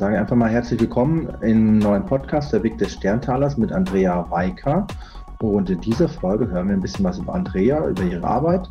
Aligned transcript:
sage 0.00 0.18
einfach 0.18 0.34
mal 0.34 0.48
herzlich 0.48 0.80
willkommen 0.80 1.28
im 1.42 1.78
neuen 1.78 2.06
Podcast 2.06 2.54
Der 2.54 2.62
Weg 2.62 2.78
des 2.78 2.94
Sterntalers 2.94 3.58
mit 3.58 3.70
Andrea 3.70 4.24
Weiker. 4.30 4.86
Und 5.42 5.68
in 5.68 5.78
dieser 5.78 6.08
Folge 6.08 6.48
hören 6.48 6.68
wir 6.68 6.76
ein 6.76 6.80
bisschen 6.80 7.04
was 7.04 7.18
über 7.18 7.34
Andrea, 7.34 7.86
über 7.86 8.04
ihre 8.04 8.26
Arbeit 8.26 8.66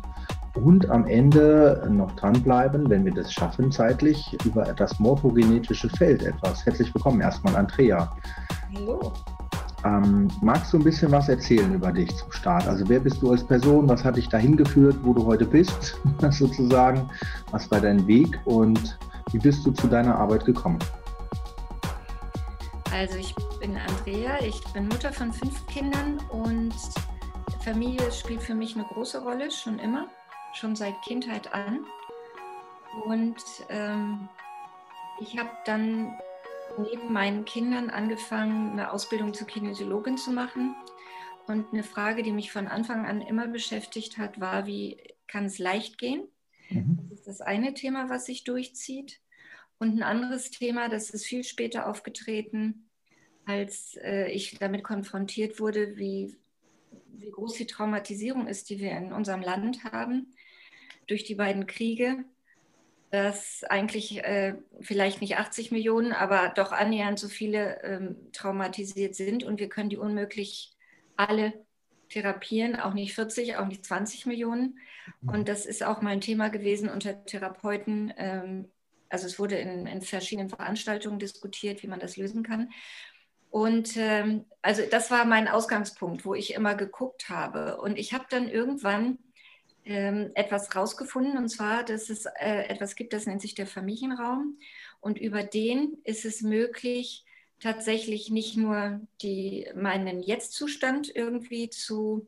und 0.54 0.90
am 0.90 1.06
Ende 1.06 1.88
noch 1.88 2.10
dranbleiben, 2.16 2.90
wenn 2.90 3.04
wir 3.04 3.14
das 3.14 3.32
schaffen 3.32 3.70
zeitlich, 3.70 4.36
über 4.44 4.64
das 4.64 4.98
morphogenetische 4.98 5.88
Feld 5.90 6.24
etwas. 6.24 6.66
Herzlich 6.66 6.92
willkommen 6.92 7.20
erstmal, 7.20 7.54
Andrea. 7.54 8.10
Hallo. 8.74 9.12
Ähm, 9.84 10.26
magst 10.42 10.72
du 10.72 10.78
ein 10.78 10.84
bisschen 10.84 11.12
was 11.12 11.28
erzählen 11.28 11.72
über 11.72 11.92
dich 11.92 12.12
zum 12.16 12.32
Start? 12.32 12.66
Also 12.66 12.88
wer 12.88 12.98
bist 12.98 13.22
du 13.22 13.30
als 13.30 13.44
Person? 13.44 13.88
Was 13.88 14.04
hat 14.04 14.16
dich 14.16 14.28
dahin 14.28 14.56
geführt, 14.56 14.96
wo 15.04 15.14
du 15.14 15.24
heute 15.24 15.44
bist, 15.44 15.96
sozusagen? 16.30 17.08
Was 17.52 17.70
war 17.70 17.80
dein 17.80 18.04
Weg 18.08 18.36
und 18.46 18.98
wie 19.30 19.38
bist 19.38 19.64
du 19.64 19.70
zu 19.70 19.86
deiner 19.86 20.18
Arbeit 20.18 20.44
gekommen? 20.44 20.80
Also 22.92 23.18
ich 23.18 23.34
bin 23.60 23.76
Andrea, 23.76 24.42
ich 24.42 24.60
bin 24.72 24.88
Mutter 24.88 25.12
von 25.12 25.32
fünf 25.32 25.64
Kindern 25.68 26.18
und 26.30 26.74
Familie 27.62 28.10
spielt 28.10 28.42
für 28.42 28.54
mich 28.54 28.74
eine 28.74 28.84
große 28.84 29.22
Rolle, 29.22 29.50
schon 29.50 29.78
immer, 29.78 30.08
schon 30.54 30.74
seit 30.74 31.00
Kindheit 31.02 31.52
an. 31.54 31.86
Und 33.06 33.36
ähm, 33.68 34.28
ich 35.20 35.38
habe 35.38 35.50
dann 35.66 36.18
neben 36.78 37.12
meinen 37.12 37.44
Kindern 37.44 37.90
angefangen, 37.90 38.72
eine 38.72 38.92
Ausbildung 38.92 39.34
zur 39.34 39.46
Kinesiologin 39.46 40.18
zu 40.18 40.32
machen. 40.32 40.74
Und 41.46 41.72
eine 41.72 41.84
Frage, 41.84 42.22
die 42.22 42.32
mich 42.32 42.50
von 42.50 42.66
Anfang 42.66 43.06
an 43.06 43.20
immer 43.20 43.46
beschäftigt 43.46 44.18
hat, 44.18 44.40
war, 44.40 44.66
wie 44.66 45.00
kann 45.28 45.44
es 45.44 45.58
leicht 45.58 45.96
gehen? 45.98 46.28
Mhm. 46.70 46.98
Das 47.08 47.20
ist 47.20 47.28
das 47.28 47.40
eine 47.40 47.74
Thema, 47.74 48.08
was 48.08 48.26
sich 48.26 48.44
durchzieht. 48.44 49.20
Und 49.80 49.96
ein 49.96 50.04
anderes 50.04 50.50
Thema, 50.50 50.88
das 50.88 51.10
ist 51.10 51.26
viel 51.26 51.42
später 51.42 51.88
aufgetreten, 51.88 52.88
als 53.46 53.96
äh, 53.96 54.30
ich 54.30 54.56
damit 54.58 54.84
konfrontiert 54.84 55.58
wurde, 55.58 55.96
wie, 55.96 56.36
wie 57.12 57.30
groß 57.30 57.54
die 57.54 57.66
Traumatisierung 57.66 58.46
ist, 58.46 58.70
die 58.70 58.78
wir 58.78 58.92
in 58.92 59.12
unserem 59.12 59.40
Land 59.40 59.82
haben 59.84 60.32
durch 61.08 61.24
die 61.24 61.34
beiden 61.34 61.66
Kriege 61.66 62.24
dass 63.10 63.64
eigentlich 63.64 64.22
äh, 64.22 64.54
vielleicht 64.80 65.20
nicht 65.20 65.36
80 65.36 65.72
Millionen, 65.72 66.12
aber 66.12 66.52
doch 66.54 66.70
annähernd 66.70 67.18
so 67.18 67.28
viele 67.28 67.82
ähm, 67.82 68.16
traumatisiert 68.32 69.16
sind 69.16 69.42
und 69.42 69.58
wir 69.58 69.68
können 69.68 69.90
die 69.90 69.96
unmöglich 69.96 70.76
alle 71.16 71.52
therapieren, 72.08 72.76
auch 72.76 72.94
nicht 72.94 73.14
40, 73.14 73.56
auch 73.56 73.66
nicht 73.66 73.84
20 73.84 74.26
Millionen. 74.26 74.78
Mhm. 75.20 75.28
Und 75.28 75.48
das 75.48 75.66
ist 75.66 75.82
auch 75.82 76.02
mal 76.02 76.10
ein 76.10 76.20
Thema 76.20 76.50
gewesen 76.50 76.88
unter 76.88 77.24
Therapeuten. 77.24 78.12
Ähm, 78.16 78.70
also 79.10 79.26
es 79.26 79.38
wurde 79.38 79.56
in, 79.56 79.86
in, 79.86 80.00
verschiedenen 80.00 80.48
Veranstaltungen 80.48 81.18
diskutiert, 81.18 81.82
wie 81.82 81.88
man 81.88 82.00
das 82.00 82.16
lösen 82.16 82.42
kann. 82.42 82.70
Und 83.50 83.96
ähm, 83.96 84.46
also 84.62 84.82
das 84.88 85.10
war 85.10 85.24
mein 85.24 85.48
Ausgangspunkt, 85.48 86.24
wo 86.24 86.34
ich 86.34 86.54
immer 86.54 86.74
geguckt 86.74 87.28
habe. 87.28 87.78
Und 87.80 87.98
ich 87.98 88.14
habe 88.14 88.24
dann 88.30 88.48
irgendwann 88.48 89.18
ähm, 89.84 90.30
etwas 90.34 90.74
rausgefunden, 90.74 91.36
und 91.36 91.48
zwar, 91.48 91.84
dass 91.84 92.10
es 92.10 92.26
äh, 92.26 92.68
etwas 92.68 92.94
gibt, 92.94 93.12
das 93.12 93.26
nennt 93.26 93.42
sich 93.42 93.54
der 93.54 93.66
Familienraum. 93.66 94.58
Und 95.00 95.18
über 95.18 95.42
den 95.42 95.98
ist 96.04 96.24
es 96.24 96.42
möglich, 96.42 97.24
tatsächlich 97.58 98.30
nicht 98.30 98.56
nur 98.56 99.00
die, 99.22 99.66
meinen 99.74 100.22
Jetzt-Zustand 100.22 101.14
irgendwie 101.14 101.70
zu, 101.70 102.26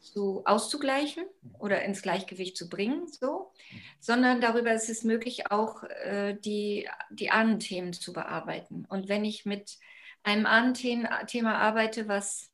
zu 0.00 0.42
auszugleichen 0.46 1.24
oder 1.58 1.82
ins 1.82 2.02
Gleichgewicht 2.02 2.56
zu 2.56 2.68
bringen, 2.68 3.06
so, 3.06 3.52
sondern 4.00 4.40
darüber 4.40 4.72
ist 4.72 4.88
es 4.88 5.04
möglich, 5.04 5.50
auch 5.50 5.84
äh, 5.84 6.34
die, 6.34 6.88
die 7.10 7.30
Ahnenthemen 7.30 7.92
zu 7.92 8.12
bearbeiten. 8.12 8.86
Und 8.88 9.08
wenn 9.08 9.24
ich 9.24 9.44
mit 9.44 9.78
einem 10.22 10.46
Ahnenthema 10.46 11.54
arbeite, 11.54 12.08
was 12.08 12.50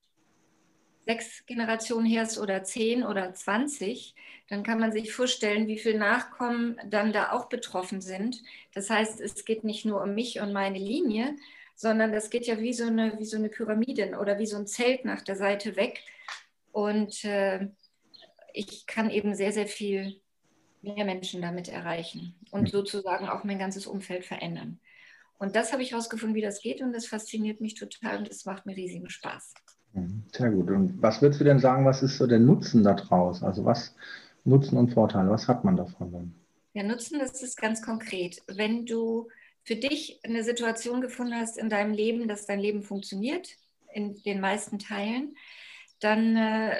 sechs 1.06 1.46
Generationen 1.46 2.06
her 2.06 2.24
ist 2.24 2.38
oder 2.38 2.64
zehn 2.64 3.04
oder 3.04 3.32
zwanzig, 3.32 4.16
dann 4.48 4.64
kann 4.64 4.80
man 4.80 4.92
sich 4.92 5.12
vorstellen, 5.12 5.68
wie 5.68 5.78
viele 5.78 5.98
Nachkommen 5.98 6.80
dann 6.88 7.12
da 7.12 7.30
auch 7.30 7.48
betroffen 7.48 8.00
sind. 8.00 8.42
Das 8.74 8.90
heißt, 8.90 9.20
es 9.20 9.44
geht 9.44 9.62
nicht 9.62 9.84
nur 9.84 10.02
um 10.02 10.14
mich 10.14 10.40
und 10.40 10.52
meine 10.52 10.78
Linie, 10.78 11.36
sondern 11.76 12.12
das 12.12 12.30
geht 12.30 12.46
ja 12.46 12.58
wie 12.58 12.72
so 12.72 12.86
eine, 12.86 13.18
wie 13.18 13.24
so 13.24 13.36
eine 13.36 13.48
Pyramide 13.48 14.18
oder 14.20 14.38
wie 14.38 14.46
so 14.46 14.56
ein 14.56 14.66
Zelt 14.66 15.04
nach 15.04 15.22
der 15.22 15.36
Seite 15.36 15.76
weg. 15.76 16.02
Und 16.76 17.24
äh, 17.24 17.70
ich 18.52 18.86
kann 18.86 19.08
eben 19.08 19.34
sehr, 19.34 19.50
sehr 19.50 19.66
viel 19.66 20.20
mehr 20.82 21.06
Menschen 21.06 21.40
damit 21.40 21.70
erreichen 21.70 22.34
und 22.50 22.68
sozusagen 22.68 23.30
auch 23.30 23.44
mein 23.44 23.58
ganzes 23.58 23.86
Umfeld 23.86 24.26
verändern. 24.26 24.78
Und 25.38 25.56
das 25.56 25.72
habe 25.72 25.82
ich 25.82 25.92
herausgefunden, 25.92 26.36
wie 26.36 26.42
das 26.42 26.60
geht 26.60 26.82
und 26.82 26.92
das 26.92 27.06
fasziniert 27.06 27.62
mich 27.62 27.76
total 27.76 28.18
und 28.18 28.28
es 28.28 28.44
macht 28.44 28.66
mir 28.66 28.76
riesigen 28.76 29.08
Spaß. 29.08 29.54
Mhm. 29.94 30.24
Sehr 30.30 30.50
gut. 30.50 30.70
Und 30.70 31.00
was 31.00 31.22
würdest 31.22 31.40
du 31.40 31.44
denn 31.44 31.60
sagen, 31.60 31.86
was 31.86 32.02
ist 32.02 32.18
so 32.18 32.26
der 32.26 32.40
Nutzen 32.40 32.84
daraus? 32.84 33.42
Also 33.42 33.64
was 33.64 33.94
Nutzen 34.44 34.76
und 34.76 34.92
Vorteile, 34.92 35.30
was 35.30 35.48
hat 35.48 35.64
man 35.64 35.76
davon 35.76 36.12
dann? 36.12 36.34
Der 36.74 36.84
Nutzen, 36.84 37.18
das 37.18 37.42
ist 37.42 37.56
ganz 37.56 37.80
konkret. 37.80 38.42
Wenn 38.48 38.84
du 38.84 39.28
für 39.64 39.76
dich 39.76 40.20
eine 40.24 40.44
Situation 40.44 41.00
gefunden 41.00 41.36
hast 41.36 41.56
in 41.56 41.70
deinem 41.70 41.94
Leben, 41.94 42.28
dass 42.28 42.44
dein 42.44 42.60
Leben 42.60 42.82
funktioniert, 42.82 43.48
in 43.94 44.14
den 44.24 44.40
meisten 44.40 44.78
Teilen, 44.78 45.34
dann 46.00 46.36
äh, 46.36 46.76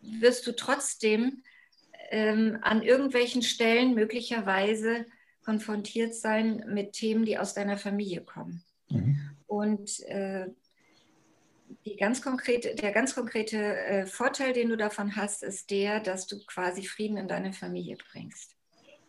wirst 0.00 0.46
du 0.46 0.52
trotzdem 0.52 1.42
ähm, 2.10 2.58
an 2.62 2.82
irgendwelchen 2.82 3.42
Stellen 3.42 3.94
möglicherweise 3.94 5.06
konfrontiert 5.44 6.14
sein 6.14 6.64
mit 6.68 6.92
Themen, 6.92 7.24
die 7.24 7.38
aus 7.38 7.54
deiner 7.54 7.78
Familie 7.78 8.22
kommen. 8.22 8.62
Mhm. 8.90 9.18
Und 9.46 10.00
äh, 10.00 10.48
ganz 11.98 12.22
konkrete, 12.22 12.74
der 12.74 12.92
ganz 12.92 13.14
konkrete 13.14 13.56
äh, 13.56 14.06
Vorteil, 14.06 14.52
den 14.52 14.68
du 14.68 14.76
davon 14.76 15.16
hast, 15.16 15.42
ist 15.42 15.70
der, 15.70 16.00
dass 16.00 16.26
du 16.26 16.38
quasi 16.46 16.84
Frieden 16.84 17.16
in 17.16 17.28
deine 17.28 17.52
Familie 17.52 17.96
bringst. 18.12 18.56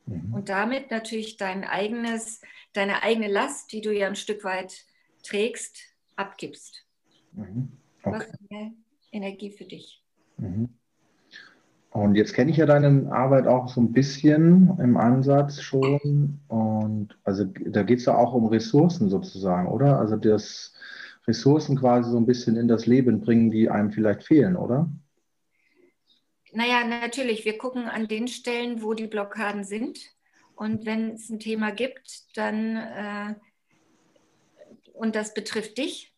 Mhm. 0.06 0.34
Und 0.34 0.50
damit 0.50 0.92
natürlich 0.92 1.38
dein 1.38 1.64
eigenes, 1.64 2.42
deine 2.74 3.04
eigene 3.04 3.28
Last, 3.28 3.72
die 3.72 3.82
du 3.82 3.94
ja 3.94 4.08
ein 4.08 4.16
Stück 4.16 4.44
weit 4.44 4.86
trägst, 5.24 5.78
abgibst. 6.16 6.86
Mhm. 7.34 7.72
Okay. 8.04 8.74
Energie 9.12 9.52
für 9.52 9.66
dich. 9.66 10.04
Mhm. 10.38 10.70
Und 11.92 12.16
jetzt 12.16 12.34
kenne 12.34 12.52
ich 12.52 12.58
ja 12.58 12.66
deine 12.66 13.12
Arbeit 13.12 13.48
auch 13.48 13.68
so 13.68 13.82
ein 13.82 13.92
bisschen 13.92 14.78
im 14.80 14.96
Ansatz 14.96 15.62
schon. 15.62 16.40
Und 16.48 17.18
also 17.24 17.46
da 17.46 17.84
geht 17.84 18.00
es 18.00 18.06
ja 18.06 18.16
auch 18.16 18.34
um 18.34 18.46
Ressourcen 18.46 19.10
sozusagen, 19.10 19.68
oder? 19.68 20.00
Also 20.00 20.16
das 20.16 20.74
Ressourcen 21.28 21.78
quasi 21.78 22.12
so 22.12 22.18
ein 22.18 22.28
bisschen 22.28 22.58
in 22.58 22.68
das 22.68 22.86
Leben 22.86 23.22
bringen, 23.22 23.50
die 23.50 23.70
einem 23.70 23.92
vielleicht 23.92 24.24
fehlen, 24.24 24.56
oder? 24.56 24.90
Naja, 26.52 26.84
natürlich. 26.86 27.44
Wir 27.46 27.58
gucken 27.58 27.86
an 27.86 28.08
den 28.08 28.28
Stellen, 28.28 28.82
wo 28.84 28.94
die 28.94 29.08
Blockaden 29.08 29.64
sind. 29.64 30.00
Und 30.56 30.86
wenn 30.86 31.14
es 31.14 31.30
ein 31.30 31.40
Thema 31.40 31.72
gibt, 31.72 32.38
dann, 32.38 32.76
äh, 32.76 33.36
und 34.94 35.16
das 35.16 35.34
betrifft 35.34 35.78
dich, 35.78 36.14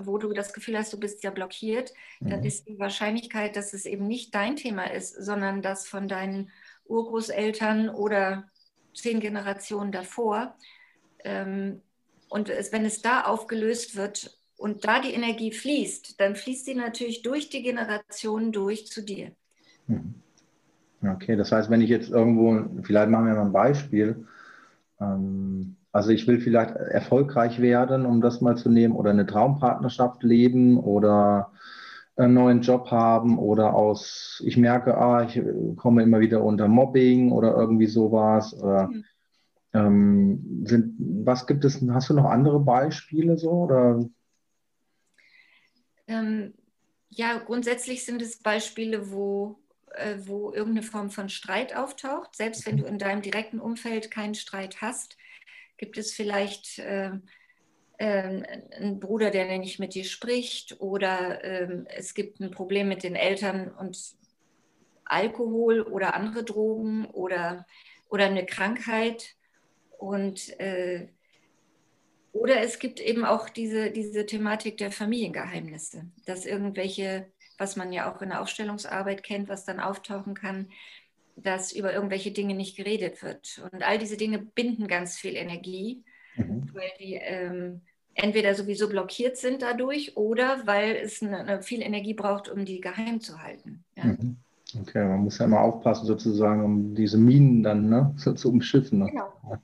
wo 0.00 0.18
du 0.18 0.32
das 0.32 0.52
Gefühl 0.52 0.76
hast, 0.78 0.92
du 0.92 1.00
bist 1.00 1.22
ja 1.22 1.30
blockiert, 1.30 1.92
mhm. 2.20 2.30
dann 2.30 2.44
ist 2.44 2.68
die 2.68 2.78
Wahrscheinlichkeit, 2.78 3.56
dass 3.56 3.72
es 3.72 3.86
eben 3.86 4.06
nicht 4.06 4.34
dein 4.34 4.56
Thema 4.56 4.84
ist, 4.84 5.14
sondern 5.14 5.62
das 5.62 5.86
von 5.86 6.08
deinen 6.08 6.50
Urgroßeltern 6.86 7.88
oder 7.88 8.44
zehn 8.94 9.20
Generationen 9.20 9.92
davor, 9.92 10.56
ähm, 11.24 11.82
und 12.28 12.48
wenn 12.48 12.84
es 12.84 13.02
da 13.02 13.22
aufgelöst 13.22 13.96
wird 13.96 14.38
und 14.56 14.84
da 14.84 15.00
die 15.00 15.12
Energie 15.12 15.52
fließt, 15.52 16.20
dann 16.20 16.34
fließt 16.34 16.64
sie 16.64 16.74
natürlich 16.74 17.22
durch 17.22 17.50
die 17.50 17.62
Generationen 17.62 18.52
durch 18.52 18.86
zu 18.86 19.02
dir. 19.02 19.32
Hm. 19.86 20.14
Okay, 21.02 21.36
das 21.36 21.52
heißt, 21.52 21.70
wenn 21.70 21.82
ich 21.82 21.90
jetzt 21.90 22.10
irgendwo, 22.10 22.82
vielleicht 22.82 23.10
machen 23.10 23.26
wir 23.26 23.34
mal 23.34 23.42
ein 23.42 23.52
Beispiel, 23.52 24.26
ähm, 25.00 25.76
also 25.96 26.10
ich 26.10 26.26
will 26.26 26.40
vielleicht 26.40 26.76
erfolgreich 26.76 27.58
werden, 27.62 28.04
um 28.04 28.20
das 28.20 28.42
mal 28.42 28.54
zu 28.54 28.68
nehmen, 28.68 28.94
oder 28.94 29.10
eine 29.10 29.24
Traumpartnerschaft 29.24 30.22
leben 30.22 30.78
oder 30.78 31.52
einen 32.16 32.34
neuen 32.34 32.60
Job 32.60 32.90
haben 32.90 33.38
oder 33.38 33.74
aus, 33.74 34.42
ich 34.44 34.58
merke, 34.58 34.98
ah, 34.98 35.24
ich 35.24 35.40
komme 35.76 36.02
immer 36.02 36.20
wieder 36.20 36.44
unter 36.44 36.68
Mobbing 36.68 37.32
oder 37.32 37.56
irgendwie 37.56 37.86
sowas. 37.86 38.52
Oder, 38.54 38.88
mhm. 38.88 39.04
Ähm, 39.72 40.64
sind, 40.66 40.96
was 40.98 41.46
gibt 41.46 41.64
es, 41.64 41.82
hast 41.90 42.10
du 42.10 42.14
noch 42.14 42.26
andere 42.26 42.60
Beispiele 42.60 43.38
so? 43.38 43.50
Oder? 43.50 44.06
Ähm, 46.06 46.52
ja, 47.08 47.38
grundsätzlich 47.38 48.04
sind 48.04 48.20
es 48.20 48.38
Beispiele, 48.38 49.10
wo, 49.10 49.58
äh, 49.94 50.16
wo 50.26 50.52
irgendeine 50.52 50.82
Form 50.82 51.08
von 51.08 51.30
Streit 51.30 51.74
auftaucht. 51.74 52.36
Selbst 52.36 52.66
wenn 52.66 52.76
du 52.76 52.84
in 52.84 52.98
deinem 52.98 53.22
direkten 53.22 53.60
Umfeld 53.60 54.10
keinen 54.10 54.34
Streit 54.34 54.82
hast, 54.82 55.16
gibt 55.76 55.98
es 55.98 56.12
vielleicht 56.12 56.78
äh, 56.78 57.10
äh, 57.98 58.42
einen 58.76 59.00
Bruder, 59.00 59.30
der 59.30 59.58
nicht 59.58 59.78
mit 59.78 59.94
dir 59.94 60.04
spricht? 60.04 60.80
Oder 60.80 61.42
ähm, 61.44 61.86
es 61.88 62.14
gibt 62.14 62.40
ein 62.40 62.50
Problem 62.50 62.88
mit 62.88 63.02
den 63.02 63.14
Eltern 63.16 63.70
und 63.70 63.98
Alkohol 65.04 65.82
oder 65.82 66.14
andere 66.14 66.44
Drogen 66.44 67.06
oder, 67.06 67.66
oder 68.08 68.26
eine 68.26 68.44
Krankheit. 68.46 69.36
Und, 69.98 70.58
äh, 70.60 71.08
Oder 72.32 72.60
es 72.60 72.78
gibt 72.78 73.00
eben 73.00 73.24
auch 73.24 73.48
diese, 73.48 73.90
diese 73.90 74.26
Thematik 74.26 74.76
der 74.76 74.92
Familiengeheimnisse, 74.92 76.10
dass 76.26 76.44
irgendwelche, 76.44 77.32
was 77.56 77.76
man 77.76 77.92
ja 77.94 78.12
auch 78.12 78.20
in 78.20 78.28
der 78.28 78.42
Aufstellungsarbeit 78.42 79.22
kennt, 79.22 79.48
was 79.48 79.64
dann 79.64 79.80
auftauchen 79.80 80.34
kann, 80.34 80.68
dass 81.36 81.72
über 81.72 81.92
irgendwelche 81.92 82.32
Dinge 82.32 82.54
nicht 82.54 82.76
geredet 82.76 83.22
wird. 83.22 83.62
Und 83.70 83.82
all 83.82 83.98
diese 83.98 84.16
Dinge 84.16 84.38
binden 84.38 84.88
ganz 84.88 85.16
viel 85.16 85.36
Energie, 85.36 86.02
mhm. 86.36 86.70
weil 86.72 86.90
die 86.98 87.14
ähm, 87.14 87.82
entweder 88.14 88.54
sowieso 88.54 88.88
blockiert 88.88 89.36
sind 89.36 89.62
dadurch 89.62 90.16
oder 90.16 90.66
weil 90.66 90.96
es 90.96 91.22
eine, 91.22 91.38
eine 91.38 91.62
viel 91.62 91.82
Energie 91.82 92.14
braucht, 92.14 92.48
um 92.48 92.64
die 92.64 92.80
geheim 92.80 93.20
zu 93.20 93.42
halten. 93.42 93.84
Ja. 93.96 94.04
Mhm. 94.04 94.36
Okay, 94.80 95.04
man 95.04 95.20
muss 95.20 95.38
ja 95.38 95.44
immer 95.44 95.60
aufpassen, 95.60 96.06
sozusagen, 96.06 96.64
um 96.64 96.94
diese 96.94 97.18
Minen 97.18 97.62
dann 97.62 97.88
ne, 97.88 98.12
so, 98.16 98.32
zu 98.34 98.50
umschiffen. 98.50 98.98
Ne? 98.98 99.10
Genau, 99.10 99.58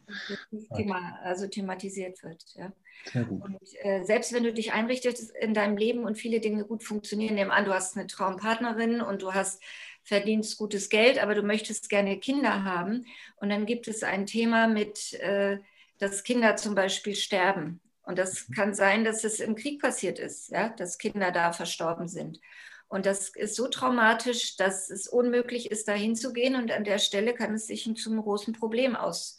das 0.51 0.69
Thema, 0.77 1.19
also 1.25 1.49
thematisiert 1.49 2.23
wird. 2.23 2.45
Ja. 2.55 2.73
Sehr 3.11 3.25
gut. 3.25 3.45
Und 3.45 3.59
äh, 3.81 4.05
selbst 4.05 4.33
wenn 4.33 4.45
du 4.45 4.53
dich 4.53 4.73
einrichtest 4.73 5.35
in 5.41 5.55
deinem 5.55 5.77
Leben 5.77 6.05
und 6.05 6.17
viele 6.17 6.41
Dinge 6.41 6.65
gut 6.65 6.85
funktionieren, 6.85 7.35
nehmen 7.35 7.51
an, 7.51 7.65
du 7.65 7.75
hast 7.75 7.97
eine 7.97 8.07
Traumpartnerin 8.07 9.01
und 9.01 9.23
du 9.23 9.35
hast 9.35 9.61
verdienst 10.05 10.59
gutes 10.59 10.89
Geld, 10.89 11.23
aber 11.23 11.35
du 11.35 11.43
möchtest 11.43 11.89
gerne 11.89 12.19
Kinder 12.19 12.65
haben. 12.65 13.07
Und 13.37 13.51
dann 13.51 13.67
gibt 13.67 13.89
es 13.89 14.03
ein 14.03 14.27
Thema 14.27 14.67
mit, 14.67 15.15
äh, 15.15 15.59
dass 15.99 16.25
Kinder 16.25 16.57
zum 16.57 16.75
Beispiel 16.75 17.15
sterben. 17.15 17.81
Und 18.03 18.19
das 18.19 18.49
mhm. 18.49 18.55
kann 18.55 18.75
sein, 18.75 19.05
dass 19.05 19.25
es 19.25 19.41
im 19.41 19.55
Krieg 19.55 19.81
passiert 19.81 20.19
ist, 20.19 20.51
ja, 20.51 20.69
dass 20.71 20.99
Kinder 20.99 21.31
da 21.31 21.53
verstorben 21.53 22.09
sind. 22.09 22.41
Und 22.89 23.07
das 23.07 23.31
ist 23.31 23.57
so 23.57 23.69
traumatisch, 23.69 24.57
dass 24.57 24.91
es 24.91 25.09
unmöglich 25.09 25.71
ist, 25.71 25.89
da 25.89 25.95
hinzugehen. 25.95 26.57
Und 26.57 26.71
an 26.71 26.85
der 26.85 26.99
Stelle 26.99 27.33
kann 27.33 27.55
es 27.55 27.67
sich 27.67 27.91
zum 27.97 28.21
großen 28.21 28.53
Problem 28.53 28.97
aus 28.97 29.39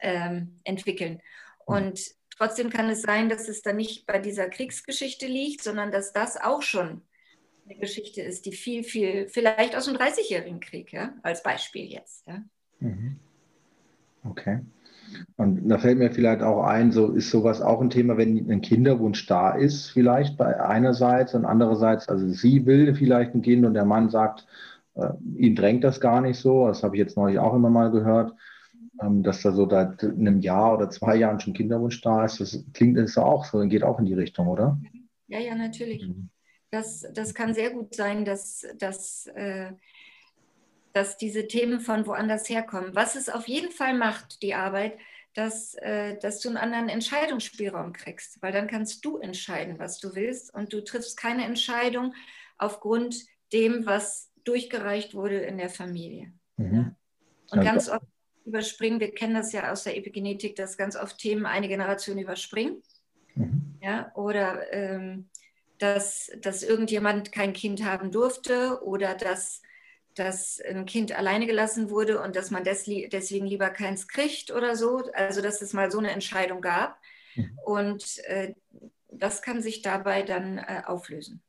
ähm, 0.00 0.60
entwickeln. 0.64 1.22
Mhm. 1.66 1.74
Und 1.74 2.00
trotzdem 2.36 2.70
kann 2.70 2.90
es 2.90 3.02
sein, 3.02 3.28
dass 3.28 3.48
es 3.48 3.62
dann 3.62 3.76
nicht 3.76 4.06
bei 4.06 4.18
dieser 4.18 4.50
Kriegsgeschichte 4.50 5.26
liegt, 5.26 5.62
sondern 5.62 5.92
dass 5.92 6.12
das 6.12 6.36
auch 6.36 6.62
schon 6.62 7.02
eine 7.70 7.78
Geschichte 7.78 8.20
ist, 8.22 8.46
die 8.46 8.52
viel, 8.52 8.82
viel, 8.82 9.28
vielleicht 9.28 9.76
aus 9.76 9.84
dem 9.84 9.96
30-jährigen 9.96 10.60
Krieg, 10.60 10.92
ja, 10.92 11.14
als 11.22 11.42
Beispiel 11.42 11.86
jetzt. 11.86 12.26
Ja. 12.26 12.42
Mhm. 12.80 13.16
Okay. 14.24 14.60
Und 15.36 15.68
da 15.68 15.78
fällt 15.78 15.98
mir 15.98 16.10
vielleicht 16.10 16.42
auch 16.42 16.62
ein, 16.62 16.92
so 16.92 17.12
ist 17.12 17.30
sowas 17.30 17.60
auch 17.60 17.80
ein 17.80 17.90
Thema, 17.90 18.16
wenn 18.16 18.50
ein 18.50 18.60
Kinderwunsch 18.60 19.26
da 19.26 19.52
ist, 19.52 19.90
vielleicht 19.90 20.36
bei 20.36 20.60
einerseits 20.60 21.34
und 21.34 21.44
andererseits, 21.44 22.08
also 22.08 22.28
sie 22.28 22.66
will 22.66 22.94
vielleicht 22.94 23.34
ein 23.34 23.42
Kind 23.42 23.64
und 23.66 23.74
der 23.74 23.84
Mann 23.84 24.08
sagt, 24.08 24.46
äh, 24.94 25.10
ihn 25.36 25.56
drängt 25.56 25.82
das 25.82 26.00
gar 26.00 26.20
nicht 26.20 26.38
so. 26.38 26.68
Das 26.68 26.82
habe 26.82 26.96
ich 26.96 27.00
jetzt 27.00 27.16
neulich 27.16 27.38
auch 27.38 27.54
immer 27.54 27.70
mal 27.70 27.90
gehört, 27.90 28.34
ähm, 29.02 29.22
dass 29.22 29.42
da 29.42 29.52
so 29.52 29.68
seit 29.68 30.04
einem 30.04 30.40
Jahr 30.40 30.74
oder 30.74 30.90
zwei 30.90 31.16
Jahren 31.16 31.40
schon 31.40 31.54
Kinderwunsch 31.54 32.00
da 32.02 32.24
ist. 32.24 32.40
Das 32.40 32.64
klingt 32.72 32.96
das 32.96 33.18
auch 33.18 33.44
so, 33.44 33.58
geht 33.66 33.82
auch 33.82 33.98
in 33.98 34.06
die 34.06 34.14
Richtung, 34.14 34.46
oder? 34.46 34.78
Ja, 35.26 35.40
ja, 35.40 35.54
natürlich. 35.54 36.06
Mhm. 36.06 36.28
Das, 36.70 37.06
das 37.12 37.34
kann 37.34 37.54
sehr 37.54 37.70
gut 37.70 37.94
sein, 37.94 38.24
dass, 38.24 38.66
dass, 38.78 39.26
äh, 39.26 39.72
dass 40.92 41.16
diese 41.16 41.48
Themen 41.48 41.80
von 41.80 42.06
woanders 42.06 42.48
herkommen. 42.48 42.94
Was 42.94 43.16
es 43.16 43.28
auf 43.28 43.48
jeden 43.48 43.72
Fall 43.72 43.94
macht, 43.94 44.42
die 44.42 44.54
Arbeit, 44.54 44.96
dass, 45.34 45.74
äh, 45.76 46.18
dass 46.18 46.40
du 46.40 46.48
einen 46.48 46.58
anderen 46.58 46.88
Entscheidungsspielraum 46.88 47.92
kriegst, 47.92 48.40
weil 48.42 48.52
dann 48.52 48.66
kannst 48.66 49.04
du 49.04 49.18
entscheiden, 49.18 49.78
was 49.78 49.98
du 49.98 50.14
willst 50.14 50.52
und 50.54 50.72
du 50.72 50.82
triffst 50.82 51.16
keine 51.16 51.44
Entscheidung 51.44 52.14
aufgrund 52.58 53.16
dem, 53.52 53.86
was 53.86 54.30
durchgereicht 54.44 55.14
wurde 55.14 55.38
in 55.38 55.58
der 55.58 55.70
Familie. 55.70 56.32
Mhm. 56.56 56.74
Ja? 56.74 56.96
Und 57.50 57.58
also, 57.58 57.64
ganz 57.64 57.88
oft 57.88 58.06
überspringen, 58.44 59.00
wir 59.00 59.12
kennen 59.12 59.34
das 59.34 59.52
ja 59.52 59.70
aus 59.70 59.84
der 59.84 59.96
Epigenetik, 59.96 60.56
dass 60.56 60.76
ganz 60.76 60.96
oft 60.96 61.18
Themen 61.18 61.46
eine 61.46 61.68
Generation 61.68 62.18
überspringen. 62.18 62.82
Mhm. 63.34 63.78
Ja, 63.80 64.12
oder 64.14 64.72
ähm, 64.72 65.28
dass, 65.80 66.30
dass 66.40 66.62
irgendjemand 66.62 67.32
kein 67.32 67.52
Kind 67.52 67.84
haben 67.84 68.12
durfte 68.12 68.82
oder 68.84 69.14
dass, 69.14 69.62
dass 70.14 70.60
ein 70.60 70.84
Kind 70.84 71.16
alleine 71.16 71.46
gelassen 71.46 71.90
wurde 71.90 72.20
und 72.22 72.36
dass 72.36 72.50
man 72.50 72.64
deswegen 72.64 73.46
lieber 73.46 73.70
keins 73.70 74.06
kriegt 74.06 74.52
oder 74.52 74.76
so. 74.76 75.10
Also 75.14 75.40
dass 75.40 75.62
es 75.62 75.72
mal 75.72 75.90
so 75.90 75.98
eine 75.98 76.10
Entscheidung 76.10 76.60
gab. 76.60 76.98
Mhm. 77.34 77.58
Und 77.64 78.18
äh, 78.26 78.54
das 79.10 79.42
kann 79.42 79.62
sich 79.62 79.82
dabei 79.82 80.22
dann 80.22 80.58
äh, 80.58 80.82
auflösen. 80.86 81.40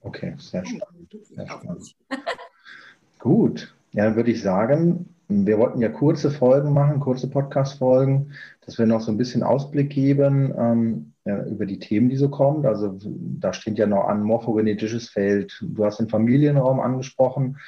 Okay, 0.00 0.34
sehr 0.38 0.64
spannend. 0.64 1.14
Sehr 1.22 1.46
spannend. 1.46 1.94
Gut, 3.18 3.74
ja, 3.92 4.04
dann 4.04 4.16
würde 4.16 4.30
ich 4.30 4.40
sagen, 4.40 5.14
wir 5.28 5.58
wollten 5.58 5.82
ja 5.82 5.90
kurze 5.90 6.30
Folgen 6.30 6.72
machen, 6.72 7.00
kurze 7.00 7.28
Podcast-Folgen, 7.28 8.32
dass 8.64 8.78
wir 8.78 8.86
noch 8.86 9.02
so 9.02 9.12
ein 9.12 9.18
bisschen 9.18 9.42
Ausblick 9.42 9.90
geben. 9.90 10.54
Ähm, 10.56 11.12
ja, 11.30 11.44
über 11.44 11.64
die 11.64 11.78
Themen, 11.78 12.08
die 12.08 12.16
so 12.16 12.28
kommen. 12.28 12.66
Also 12.66 12.98
da 13.02 13.52
steht 13.52 13.78
ja 13.78 13.86
noch 13.86 14.08
an 14.08 14.22
morphogenetisches 14.22 15.08
Feld. 15.08 15.64
Du 15.64 15.84
hast 15.84 16.00
den 16.00 16.08
Familienraum 16.08 16.80
angesprochen. 16.80 17.58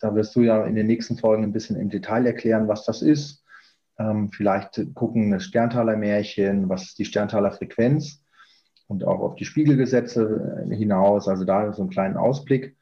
Da 0.00 0.14
wirst 0.14 0.34
du 0.34 0.40
ja 0.40 0.64
in 0.64 0.74
den 0.74 0.86
nächsten 0.86 1.16
Folgen 1.16 1.44
ein 1.44 1.52
bisschen 1.52 1.76
im 1.76 1.90
Detail 1.90 2.26
erklären, 2.26 2.68
was 2.68 2.84
das 2.84 3.02
ist. 3.02 3.44
Ähm, 3.98 4.30
vielleicht 4.30 4.82
gucken 4.94 5.30
das 5.30 5.44
Sterntaler 5.44 5.96
Märchen, 5.96 6.68
was 6.68 6.82
ist 6.82 6.98
die 6.98 7.04
Sterntaler 7.04 7.52
Frequenz 7.52 8.22
und 8.88 9.04
auch 9.04 9.20
auf 9.20 9.36
die 9.36 9.44
Spiegelgesetze 9.44 10.66
äh, 10.68 10.74
hinaus. 10.74 11.28
Also 11.28 11.44
da 11.44 11.72
so 11.72 11.82
einen 11.82 11.90
kleinen 11.90 12.16
Ausblick. 12.16 12.76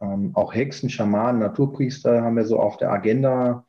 Ähm, 0.00 0.32
auch 0.34 0.54
Hexen, 0.54 0.90
Schamanen, 0.90 1.40
Naturpriester 1.40 2.22
haben 2.22 2.36
wir 2.36 2.44
so 2.44 2.58
auf 2.58 2.76
der 2.76 2.90
Agenda. 2.90 3.64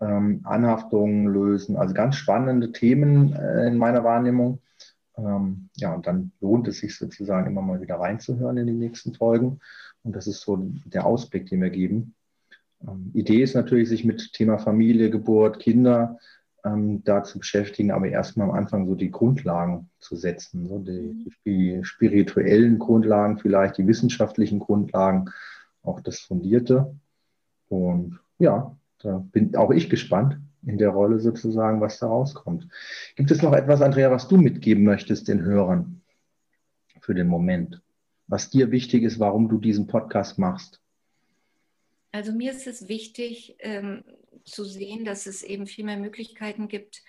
Ähm, 0.00 0.40
Anhaftungen 0.44 1.26
lösen, 1.26 1.76
also 1.76 1.92
ganz 1.92 2.16
spannende 2.16 2.72
Themen 2.72 3.34
äh, 3.34 3.66
in 3.68 3.76
meiner 3.76 4.02
Wahrnehmung. 4.02 4.60
Ähm, 5.24 5.68
ja, 5.76 5.94
und 5.94 6.06
dann 6.06 6.32
lohnt 6.40 6.68
es 6.68 6.78
sich 6.78 6.96
sozusagen 6.96 7.46
immer 7.46 7.62
mal 7.62 7.80
wieder 7.80 7.96
reinzuhören 7.96 8.56
in 8.56 8.66
die 8.66 8.72
nächsten 8.72 9.14
Folgen. 9.14 9.60
Und 10.02 10.16
das 10.16 10.26
ist 10.26 10.40
so 10.40 10.56
der 10.84 11.04
Ausblick, 11.04 11.46
den 11.46 11.62
wir 11.62 11.70
geben. 11.70 12.14
Ähm, 12.86 13.10
Idee 13.14 13.42
ist 13.42 13.54
natürlich, 13.54 13.88
sich 13.88 14.04
mit 14.04 14.32
Thema 14.32 14.58
Familie, 14.58 15.10
Geburt, 15.10 15.58
Kinder 15.58 16.18
ähm, 16.64 17.02
da 17.04 17.22
zu 17.22 17.38
beschäftigen, 17.38 17.90
aber 17.90 18.08
erstmal 18.08 18.48
am 18.48 18.54
Anfang 18.54 18.86
so 18.86 18.94
die 18.94 19.10
Grundlagen 19.10 19.90
zu 19.98 20.16
setzen, 20.16 20.68
so 20.68 20.78
die, 20.78 21.30
die 21.44 21.84
spirituellen 21.84 22.78
Grundlagen, 22.78 23.38
vielleicht 23.38 23.78
die 23.78 23.86
wissenschaftlichen 23.86 24.58
Grundlagen, 24.58 25.30
auch 25.82 26.00
das 26.00 26.20
Fundierte. 26.20 26.94
Und 27.68 28.18
ja, 28.38 28.76
da 28.98 29.24
bin 29.32 29.54
auch 29.56 29.70
ich 29.70 29.88
gespannt, 29.88 30.38
in 30.64 30.78
der 30.78 30.90
Rolle 30.90 31.20
sozusagen, 31.20 31.80
was 31.80 31.98
da 31.98 32.06
rauskommt. 32.06 32.68
Gibt 33.16 33.30
es 33.30 33.42
noch 33.42 33.52
etwas, 33.52 33.80
Andrea, 33.80 34.10
was 34.10 34.28
du 34.28 34.36
mitgeben 34.36 34.84
möchtest 34.84 35.28
den 35.28 35.42
Hörern 35.42 36.02
für 37.00 37.14
den 37.14 37.28
Moment? 37.28 37.82
Was 38.26 38.50
dir 38.50 38.70
wichtig 38.70 39.02
ist, 39.02 39.18
warum 39.18 39.48
du 39.48 39.58
diesen 39.58 39.86
Podcast 39.86 40.38
machst? 40.38 40.80
Also 42.12 42.32
mir 42.32 42.52
ist 42.52 42.66
es 42.66 42.88
wichtig 42.88 43.56
ähm, 43.60 44.04
zu 44.44 44.64
sehen, 44.64 45.04
dass 45.04 45.26
es 45.26 45.42
eben 45.42 45.66
viel 45.66 45.84
mehr 45.84 45.96
Möglichkeiten 45.96 46.68
gibt, 46.68 47.02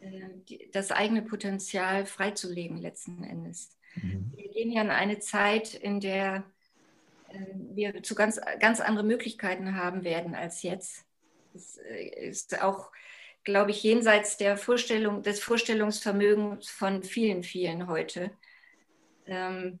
äh, 0.00 0.28
die, 0.48 0.70
das 0.72 0.90
eigene 0.90 1.22
Potenzial 1.22 2.06
freizulegen 2.06 2.78
letzten 2.78 3.22
Endes. 3.22 3.76
Mhm. 3.96 4.32
Wir 4.34 4.48
gehen 4.48 4.72
ja 4.72 4.82
in 4.82 4.90
eine 4.90 5.18
Zeit, 5.18 5.74
in 5.74 6.00
der 6.00 6.44
äh, 7.28 7.38
wir 7.74 8.02
zu 8.02 8.14
ganz, 8.14 8.40
ganz 8.60 8.80
andere 8.80 9.04
Möglichkeiten 9.04 9.76
haben 9.76 10.04
werden 10.04 10.34
als 10.34 10.62
jetzt. 10.62 11.04
Das 11.52 11.78
ist 12.16 12.62
auch, 12.62 12.90
glaube 13.44 13.70
ich, 13.70 13.82
jenseits 13.82 14.36
der 14.36 14.56
Vorstellung, 14.56 15.22
des 15.22 15.40
Vorstellungsvermögens 15.40 16.68
von 16.68 17.02
vielen, 17.02 17.42
vielen 17.42 17.88
heute. 17.88 18.30
Ähm, 19.26 19.78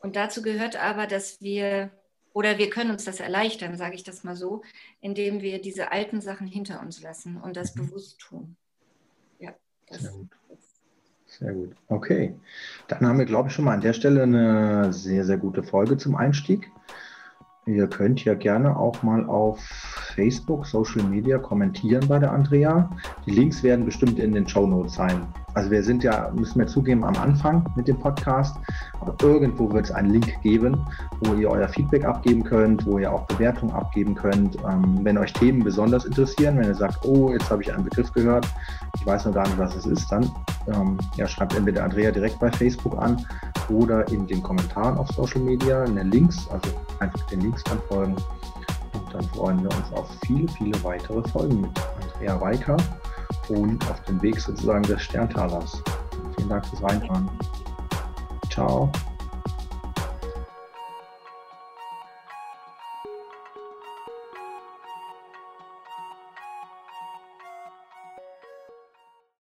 und 0.00 0.16
dazu 0.16 0.42
gehört 0.42 0.76
aber, 0.76 1.06
dass 1.06 1.40
wir, 1.40 1.90
oder 2.32 2.58
wir 2.58 2.70
können 2.70 2.90
uns 2.90 3.04
das 3.04 3.20
erleichtern, 3.20 3.76
sage 3.76 3.94
ich 3.94 4.02
das 4.02 4.24
mal 4.24 4.36
so, 4.36 4.62
indem 5.00 5.42
wir 5.42 5.60
diese 5.60 5.92
alten 5.92 6.20
Sachen 6.20 6.46
hinter 6.46 6.80
uns 6.80 7.02
lassen 7.02 7.36
und 7.36 7.56
das 7.56 7.74
mhm. 7.74 7.86
bewusst 7.86 8.18
tun. 8.20 8.56
Ja, 9.38 9.54
das, 9.88 10.02
Sehr 10.02 10.12
gut. 10.12 10.28
Sehr 11.38 11.54
gut. 11.54 11.74
Okay. 11.88 12.34
Dann 12.88 13.06
haben 13.06 13.18
wir, 13.18 13.24
glaube 13.24 13.48
ich, 13.48 13.54
schon 13.54 13.64
mal 13.64 13.72
an 13.72 13.80
der 13.80 13.94
Stelle 13.94 14.24
eine 14.24 14.92
sehr, 14.92 15.24
sehr 15.24 15.38
gute 15.38 15.62
Folge 15.62 15.96
zum 15.96 16.14
Einstieg. 16.14 16.70
Ihr 17.64 17.88
könnt 17.88 18.22
ja 18.24 18.34
gerne 18.34 18.76
auch 18.76 19.02
mal 19.02 19.24
auf 19.24 19.91
Facebook, 20.12 20.66
Social 20.66 21.02
Media 21.04 21.38
kommentieren 21.38 22.06
bei 22.08 22.18
der 22.18 22.32
Andrea. 22.32 22.88
Die 23.26 23.32
Links 23.32 23.62
werden 23.62 23.84
bestimmt 23.84 24.18
in 24.18 24.32
den 24.32 24.46
Show 24.46 24.66
Notes 24.66 24.94
sein. 24.94 25.26
Also 25.54 25.70
wir 25.70 25.82
sind 25.82 26.02
ja, 26.02 26.30
müssen 26.34 26.58
wir 26.58 26.66
zugeben, 26.66 27.04
am 27.04 27.14
Anfang 27.16 27.64
mit 27.76 27.86
dem 27.86 27.98
Podcast, 27.98 28.56
aber 29.00 29.14
irgendwo 29.22 29.70
wird 29.70 29.86
es 29.86 29.90
einen 29.90 30.10
Link 30.10 30.40
geben, 30.42 30.86
wo 31.20 31.34
ihr 31.34 31.50
euer 31.50 31.68
Feedback 31.68 32.04
abgeben 32.04 32.42
könnt, 32.42 32.86
wo 32.86 32.98
ihr 32.98 33.12
auch 33.12 33.26
Bewertungen 33.26 33.72
abgeben 33.72 34.14
könnt. 34.14 34.56
Ähm, 34.56 35.00
wenn 35.02 35.18
euch 35.18 35.32
Themen 35.32 35.62
besonders 35.62 36.06
interessieren, 36.06 36.58
wenn 36.58 36.68
ihr 36.68 36.74
sagt, 36.74 37.04
oh, 37.04 37.30
jetzt 37.32 37.50
habe 37.50 37.62
ich 37.62 37.72
einen 37.72 37.84
Begriff 37.84 38.10
gehört, 38.12 38.46
ich 38.98 39.06
weiß 39.06 39.26
noch 39.26 39.34
gar 39.34 39.46
nicht, 39.46 39.58
was 39.58 39.76
es 39.76 39.84
ist, 39.84 40.10
dann 40.10 40.30
ähm, 40.68 40.96
ja, 41.16 41.26
schreibt 41.26 41.54
entweder 41.54 41.84
Andrea 41.84 42.10
direkt 42.10 42.38
bei 42.38 42.50
Facebook 42.50 42.96
an 43.02 43.24
oder 43.68 44.08
in 44.08 44.26
den 44.26 44.42
Kommentaren 44.42 44.96
auf 44.96 45.08
Social 45.08 45.40
Media, 45.40 45.84
in 45.84 45.96
den 45.96 46.10
Links, 46.10 46.48
also 46.50 46.70
einfach 46.98 47.26
den 47.26 47.40
Links 47.40 47.62
dann 47.64 47.78
folgen. 47.88 48.16
Und 48.94 49.14
dann 49.14 49.22
freuen 49.30 49.62
wir 49.62 49.70
uns 49.70 49.92
auf 49.94 50.08
viele, 50.26 50.48
viele 50.52 50.84
weitere 50.84 51.26
Folgen 51.28 51.62
mit 51.62 51.70
Andrea 52.00 52.40
Weiker 52.40 52.76
und 53.48 53.90
auf 53.90 54.02
dem 54.04 54.20
Weg 54.22 54.40
sozusagen 54.40 54.82
des 54.82 55.02
Sterntalers. 55.02 55.82
Vielen 56.36 56.48
Dank 56.48 56.66
fürs 56.66 56.82
Reinhören. 56.82 57.30
Ciao. 58.50 58.90